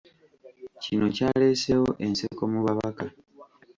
Kino 0.81 1.05
kyaleeseewo 1.15 1.89
enseko 2.05 2.43
mu 2.51 2.59
babaka. 2.65 3.05